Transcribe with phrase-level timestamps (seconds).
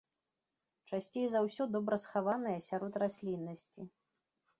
[0.91, 3.81] Часцей за ўсё добра схаванае сярод расліннасці.